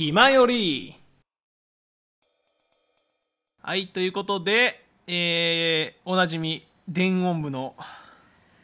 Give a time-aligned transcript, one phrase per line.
[0.00, 0.96] 気まより。
[3.60, 7.74] はい、ということで、えー、おなじみ、電音部の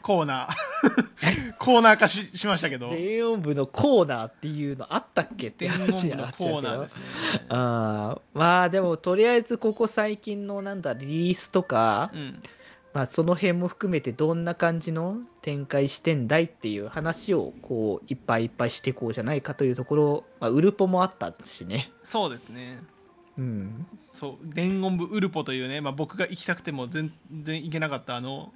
[0.00, 5.48] コーナー、 コーナー化ししましたけど、電音部のコーナーっていうのあったっけ？
[5.48, 7.02] って電音話部のコーナーですね。
[7.50, 12.42] あーまあでもとりあえずここ最近のなんだリリースとか、うん。
[12.96, 22.78] まあ、その辺も含めてどんな感じの展開してんだいっていう話をこういっぱいいっぱいしていこうじゃないかというところ、まあ、ウルポもあったしねそうですね。
[23.36, 28.54] うんそう、電音部ウルポというね、まあ、僕が行きたくても全然行けなかった、あの、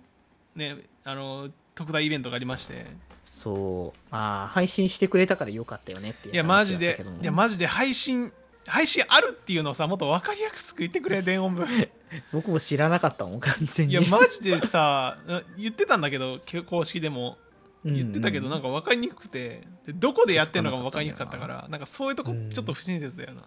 [0.56, 2.86] ね、あの、特大イベントがありまして、
[3.24, 8.32] そうまあ配信してくれたからよかったよねっていういや、マジでいや、マジで配信、
[8.66, 11.66] 配信あるっていうのをさ、もっと分かりやすく言ってくれ、電音部。
[12.32, 13.92] 僕も知らなかったもん完全に。
[13.92, 15.18] いや、マジでさ、
[15.56, 17.38] 言ってたんだけど、公式でも。
[17.82, 23.40] 言ってたけど、なんかか分かりにくくて、でどこでやってるのかも分かりにくかったから、なんかそういうとこうんちょっと不親切だよな。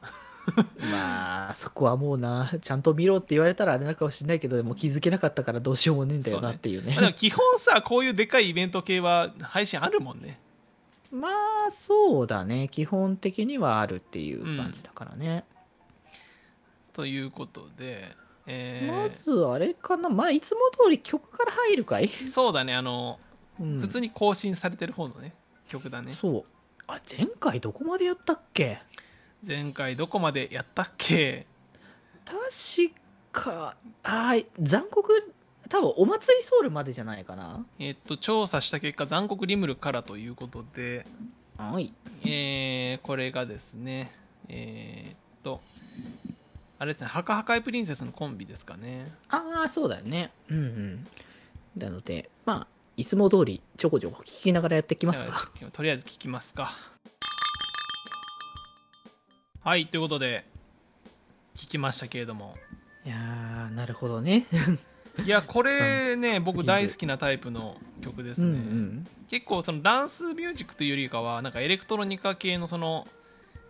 [0.92, 2.52] まあそこはもうな。
[2.60, 6.94] ちゃんと見ろって言われたらあれなのかもしれないけどでも気づけなかったからどうしようもねえんだよなっていうね。
[6.94, 10.40] まあでも基本さ、こういうでかいイベント系は配信あるもんね。
[11.12, 11.30] ま
[11.68, 12.70] あそうだね。
[12.70, 15.46] 基本的にはあるっていう感じだからね、
[16.92, 19.02] ということで、えー。
[19.04, 20.10] まずあれかな。
[20.10, 23.20] まあいつも通り曲から入るかい、そうだね、あの、
[23.60, 23.80] うん。
[23.80, 25.34] 普通に更新されてる方のね、
[25.70, 26.12] 曲だね。
[26.12, 26.44] そう。
[26.88, 28.82] あ前回どこまでやったっけ？
[29.46, 31.48] 前回どこまでやったっけ？
[32.26, 32.94] 確
[33.32, 35.34] かあー残酷
[35.70, 37.66] 多分お祭りソウルまでじゃないかな。
[37.80, 41.06] えっと、調査した結果、残酷リムルからということで、
[41.58, 41.94] はい。
[42.24, 44.12] えーこれがですね、
[44.50, 45.62] えーっと、
[46.84, 49.06] あれですね、ハカハカイプリンセスのコンビですかね。
[49.30, 51.08] ああそうだよねうんうん
[51.78, 52.68] なのでまあ
[52.98, 56.74] いつも通りちょこちょこ聞きながらやっていきますかとりあえず聞きますか。
[59.62, 60.46] はい、ということで、
[61.56, 62.58] 聞きましたけれども。
[63.06, 64.46] いやーなるほどね
[65.26, 68.50] いや、 これね、僕大好きなタイプの曲ですね。
[68.50, 73.08] うんうん結構そのダンスミュージックというよりかはなんかエレクトロニカ系のその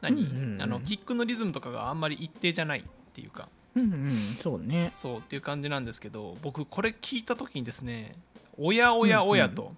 [0.04, 3.48] 何、うんうんうんあのキックのリズムとかがあんまり一定じゃないっていうか。
[3.76, 4.92] うんうんそうね。
[4.94, 8.16] そうっていう感じなんですけど僕これ聞いた時にですね
[8.58, 9.74] おやおやおやと、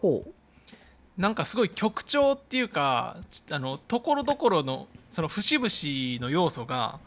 [0.00, 0.32] ほう。
[1.16, 3.16] なんかすごい曲調っていうか
[3.50, 6.98] あのところどころのその節々の要素が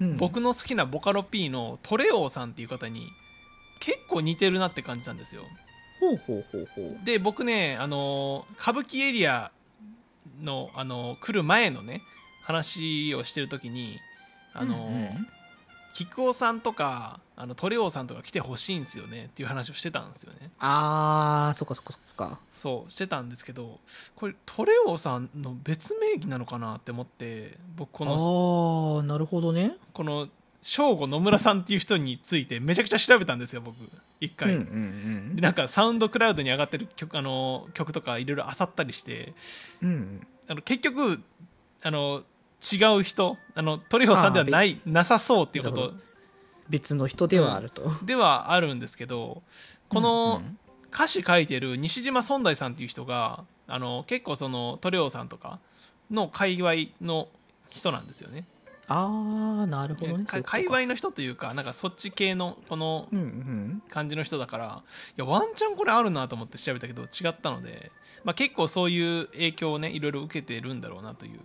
[0.00, 0.16] うん。
[0.16, 3.08] 僕の好きなボカロ P のトレオーさんっていう方に
[3.80, 5.42] 結構似てるなって感じなんですよ。
[6.00, 7.04] ほうほうほうほう。
[7.04, 9.52] で僕ねあの歌舞伎エリア
[10.42, 12.02] のあの来る前のね
[12.42, 14.00] 話をしてる時に
[14.54, 16.34] あの、うんうん。
[16.34, 20.50] さんとかあのトレオさんとか来てほしいんですよねっていう話をしてたんですよね。
[20.58, 22.38] あーそっかそっかそっか。
[22.52, 23.80] そうしてたんですけど
[24.16, 29.76] これトレオさんの別名義なのかなって思って僕このああなるほどね。
[29.92, 30.28] この
[30.62, 33.76] 正吾野村さんっていう人についてめちゃくちゃ調べたんですよ僕。
[34.20, 34.60] 一回、うんう
[35.32, 35.36] ん。
[35.36, 39.34] でなんかサウンドクラウドに上がってる曲あの曲とかいろいろ漁ったりして
[39.82, 40.26] うんうん。
[40.48, 41.20] あの結局
[41.82, 42.22] あの
[42.72, 45.92] 違う人あのトリオさんではないなさそうっていうこと。
[46.68, 49.42] 別の人ではあると、ではあるんですけど
[49.90, 50.58] こうのん
[50.94, 55.58] 歌詞書いてる西島尊大さんっていう人があの結構そのトレオさんとか
[56.10, 57.28] の界隈の
[57.68, 58.46] 人なんですよね。
[58.86, 59.06] あ
[59.62, 60.24] あなるほどね。
[60.24, 60.42] か。
[60.42, 63.82] 界隈の人というかなんかそっち系のこのうんうん。
[63.90, 64.82] 感じの人だから
[65.16, 67.90] いやワンチャンこれあるなと思って調べたけど違ったので、
[68.24, 71.40] まあ、結構そういう影響をねいろいろ受けてるんだろうなという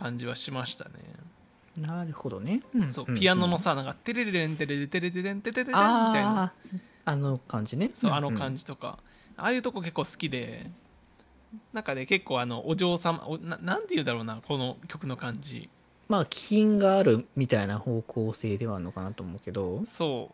[0.00, 0.92] 感じはしましたね、
[1.76, 2.90] なるほどね、ん。
[2.90, 3.14] そううん。
[3.14, 6.52] ピアノのさなんかテレレレンテレレテレテレンテテテみたいなああ
[7.04, 8.98] あの感じねそうあの感じ、じとか、
[9.36, 10.70] ああいうとこ結構好きで
[11.72, 15.68] なんかね結構あのお嬢様おななんて言うんだろうなこの曲の感じ
[16.08, 20.30] まあ気品があるみたいな方向性ではあるのかなと思うけどそ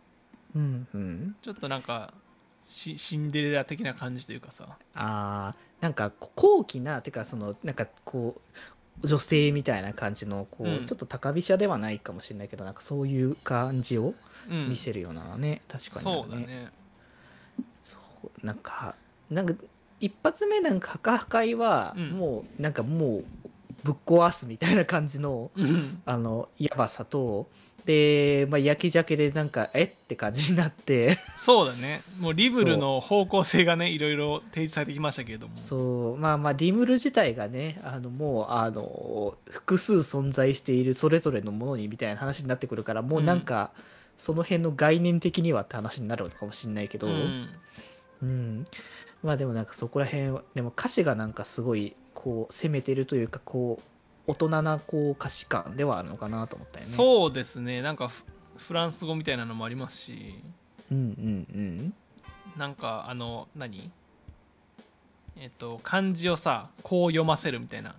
[0.54, 2.12] ううんうんちょっとなんか
[2.64, 8.40] シシンデレラ的な感じというかさあーなんかこ高貴なてかそのなんかこう
[9.04, 10.86] 女性みたいな感じのこう、うん。
[10.86, 14.14] ちょっと高飛車ではないかもしれないけどなんかそういう感じを
[14.48, 14.68] うん。
[14.70, 16.68] 見せるようなね、確かにあるそうだね。
[17.82, 17.96] そ
[18.42, 18.94] うなんか
[19.30, 19.54] なんか
[20.00, 22.10] 一発目なんかハカハカイはうん。
[22.10, 23.24] もうなんかもう
[23.84, 26.02] ぶっ壊すみたいな感じのうん。
[26.04, 27.48] あのやばさと
[27.86, 29.84] で、まあ、焼き鮭でなんかえ？
[29.84, 31.20] って感じになって。
[31.36, 32.02] そうだね。
[32.18, 35.56] もうリブルの方向性がねいろいろ提示されてきましたけれども。
[35.56, 36.16] そう。
[36.16, 43.70] まあまあリムル自体がねあのもうあの複数存在しているそれぞれのものにみたいな話になってくるからもうなんか、
[44.18, 47.48] その辺の概念的にはって話になるのかもしれないけど、うん。
[48.22, 48.66] うん、
[49.22, 53.82] まあでもなんかそこら辺はでも歌詞がなんかすごいこう攻めてるというかこう
[54.26, 56.90] 大人なこう歌詞感ではあるのかなと思ったよね。
[56.90, 57.82] そうですね。
[57.82, 58.24] なんかフ
[58.56, 60.34] フランス語みたいなのもありますし。
[60.90, 61.94] うんうんうん。
[62.56, 63.90] なんかあの何？
[65.36, 67.94] えっと漢字をさこう読ませるみたいな。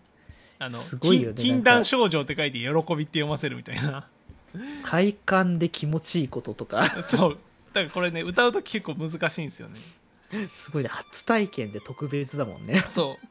[0.59, 4.07] あのすごいよね禁禁断症状って書いて喜びって読ませるみたいな。
[4.83, 7.01] 快感で気持ちいいこととか。
[7.07, 7.37] そう。
[7.73, 9.79] だからこれね歌うと結構難しいんですよね。
[10.53, 10.89] すごいね。
[10.89, 12.83] 初体験で特別だもんね。
[12.89, 13.27] そう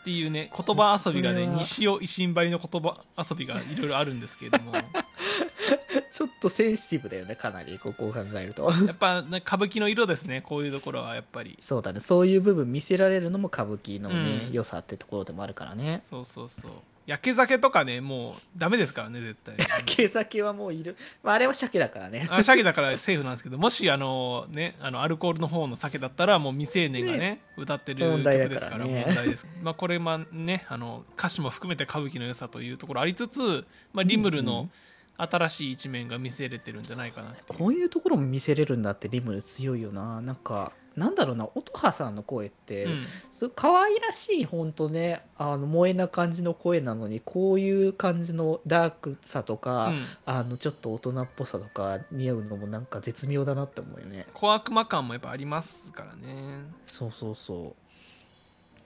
[0.00, 4.74] っていうね言葉遊びがね西尾維新張りの言葉遊びがいろいろあるんですけれども。
[4.74, 4.84] や
[6.12, 7.78] ちょっとセンシティブだよねかなり。
[7.78, 8.68] ここを考えると。
[8.68, 10.42] っぱ、ね、歌舞伎の色ですね。
[10.42, 11.58] こういうところはやっぱり。
[11.60, 12.00] そうだね。
[12.00, 14.52] そういう部分見せられるのも歌舞伎のね、うん。
[14.52, 16.00] 良さってところでもあるからね。
[16.04, 16.72] そうそうそう
[17.10, 19.56] 焼け酒とかねもうダメですからね絶対。
[19.84, 22.28] 毛酒はもういる、まあ、あれは鮭だからね。
[22.30, 29.44] あ鮭だからセーフなんですけどもしあのねあのアルコールの方の酒だったらもう未成年がね歌ってる曲問題だですから問題です。
[29.60, 34.68] まあこれまあねあの歌詞も含めて歌舞伎の良さというところありつつ、まあ、リムルの
[35.16, 40.20] 新しい一面が見せれてるんじゃないかなこういうところも見せれるんだってリムル強いよな。
[40.20, 43.02] なんかなんだろうな音羽さんの声って、うん。
[43.32, 50.04] すごい可愛らしい本当ねあの萌えな感じの声なのにこういう感じのダークさとか、うん。
[50.26, 54.26] あのちょっと大人っぽさとか似合うのもなんか絶妙だなって思うよね。
[54.34, 56.64] 小悪魔感もやっぱありますからね。
[56.84, 57.74] そうそうそ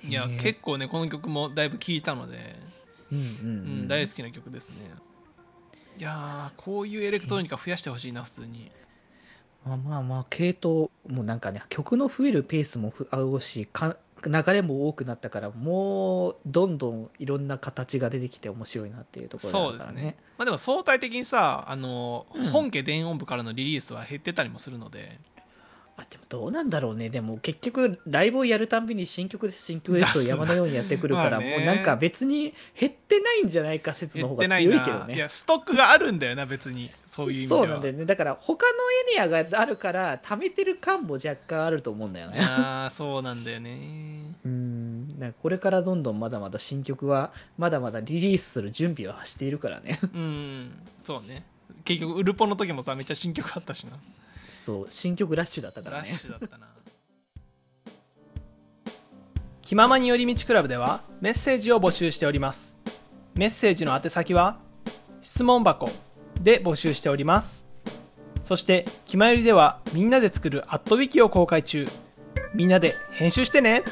[0.04, 0.06] う。
[0.06, 0.36] いや、ね。
[0.38, 2.56] 結構ねこの曲もだいぶ聴いたので、
[3.10, 4.76] うんうん、ううんん、大好きな曲ですね。
[5.98, 8.70] いやーこういうエレクトロニカ増やしてほしいな普通に
[9.64, 13.96] まあまあまあ系統もなんかね曲の増えるペースもふ合うしか
[14.26, 20.16] 流れも多くなったからもうどんどんいろんな形が出てきて面白いなっていうところそうですだからねね。
[20.38, 22.48] まあでも相対的にさあの、うん。
[22.48, 25.18] 本家電音部からのリリースは減ってたりもするので
[25.96, 27.08] あでもどうなんだろうね。
[27.08, 35.06] でも結局ライブをやるたんびに新曲です新曲ですと山のようにやってくるから、 もうなんか別に減ってないんじゃないか説の方が強いけどね。
[35.08, 36.90] ないやストックがあるんだよな別に。
[37.06, 37.60] そういう意味では。
[37.60, 38.04] そうなんだよね。
[38.06, 38.72] だから他の
[39.08, 42.40] エリアがあるから貯めてる感も若干あると思うんだよね。
[42.40, 44.34] ああそうなんだよね。
[44.44, 45.18] うん。
[45.20, 50.00] なんかこれからどんどんまだまだ新曲はまだまだリリースする準備はしているからね。
[50.02, 50.72] うん。
[51.04, 51.44] そうね。
[51.84, 53.92] 結局ウルポの時もさめっちゃ新曲あったしな
[54.64, 56.68] そう新曲ラッシュだったからラッねシュだったな。
[59.60, 62.78] 気ままに寄り道クラブではメッセージを募集しております。
[63.34, 64.58] メッセージの宛先は
[65.20, 65.90] 質問箱
[66.40, 67.66] で募集しております。
[68.42, 71.86] そして気まよりではみんなで作るアットウィキを公開中。
[72.54, 73.82] みんなで編集してね